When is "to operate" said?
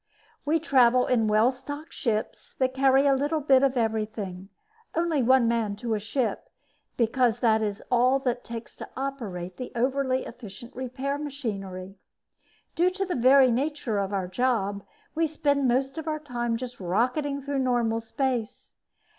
8.77-9.57